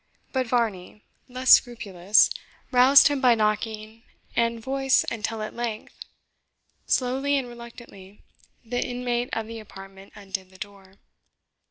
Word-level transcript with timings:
But 0.31 0.47
Varney, 0.47 1.03
less 1.29 1.51
scrupulous, 1.51 2.31
roused 2.71 3.07
him 3.09 3.21
by 3.21 3.35
knocking 3.35 4.01
and 4.35 4.59
voice, 4.59 5.05
until 5.11 5.43
at 5.43 5.53
length, 5.53 5.93
slowly 6.87 7.37
and 7.37 7.47
reluctantly, 7.47 8.23
the 8.65 8.83
inmate 8.83 9.29
of 9.31 9.45
the 9.45 9.59
apartment 9.59 10.13
undid 10.15 10.49
the 10.49 10.57
door. 10.57 10.95